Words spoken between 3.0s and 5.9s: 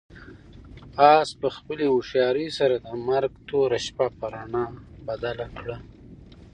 مرګ توره شپه په رڼا بدله کړه.